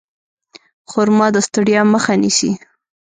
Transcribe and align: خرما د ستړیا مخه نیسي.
خرما 0.89 1.27
د 1.33 1.37
ستړیا 1.47 1.81
مخه 1.93 2.13
نیسي. 2.21 2.51